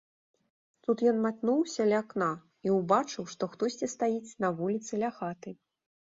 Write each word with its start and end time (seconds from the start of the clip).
Тут 0.85 1.01
ён 1.09 1.17
матнуўся 1.25 1.81
ля 1.91 1.99
акна 2.03 2.29
і 2.67 2.71
ўбачыў, 2.77 3.27
што 3.33 3.49
хтосьці 3.51 3.89
стаіць 3.95 4.35
на 4.45 4.49
вуліцы 4.63 4.91
ля 5.03 5.11
хаты. 5.19 5.53